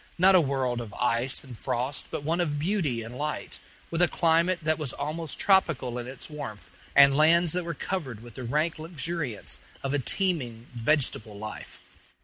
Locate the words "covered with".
7.75-8.33